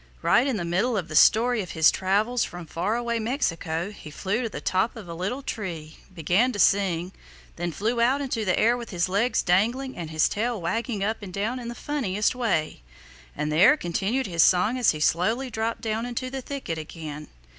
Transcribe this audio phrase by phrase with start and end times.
[0.23, 4.09] Right in the middle of the story of his travels from far away Mexico he
[4.09, 7.11] flew to the top of a little tree, began to sing,
[7.55, 11.21] then flew out into the air with his legs dangling and his tail wagging up
[11.21, 12.81] and down in the funniest way,
[13.35, 17.27] and there continued his song as he slowly dropped down into the thicket again.